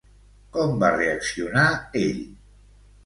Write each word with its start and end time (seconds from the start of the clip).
Com 0.55 0.71
va 0.83 0.89
reaccionar 0.95 1.67
ell? 2.05 2.25